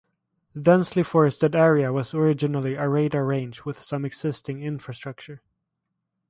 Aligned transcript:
The 0.55 0.61
densely 0.61 1.03
forested 1.03 1.55
area 1.55 1.93
was 1.93 2.15
originally 2.15 2.73
a 2.73 2.89
radar 2.89 3.23
range 3.23 3.65
with 3.65 3.77
some 3.83 4.03
existing 4.03 4.63
infrastructure. 4.63 5.43